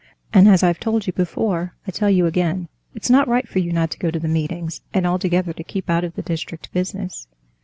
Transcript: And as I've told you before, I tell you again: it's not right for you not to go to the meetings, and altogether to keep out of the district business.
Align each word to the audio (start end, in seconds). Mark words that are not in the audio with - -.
And 0.33 0.47
as 0.47 0.63
I've 0.63 0.79
told 0.79 1.05
you 1.05 1.13
before, 1.13 1.75
I 1.87 1.91
tell 1.91 2.09
you 2.09 2.25
again: 2.25 2.69
it's 2.95 3.11
not 3.11 3.27
right 3.27 3.47
for 3.47 3.59
you 3.59 3.71
not 3.71 3.91
to 3.91 3.99
go 3.99 4.09
to 4.09 4.17
the 4.17 4.27
meetings, 4.27 4.81
and 4.95 5.05
altogether 5.05 5.53
to 5.53 5.63
keep 5.63 5.91
out 5.91 6.03
of 6.03 6.15
the 6.15 6.23
district 6.23 6.71
business. 6.73 7.27